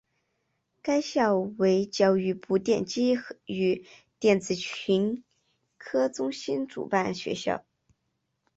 [0.81, 3.85] 该校为教育部电机与
[4.17, 5.23] 电子群
[5.77, 7.63] 科中心主办学校。